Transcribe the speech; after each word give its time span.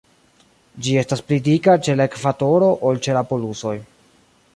Ĝi 0.85 0.95
estas 1.01 1.21
pli 1.27 1.37
dika 1.47 1.75
ĉe 1.87 1.95
la 1.99 2.07
ekvatoro 2.11 2.71
ol 2.91 2.99
ĉe 3.09 3.15
la 3.19 3.23
polusoj. 3.33 3.75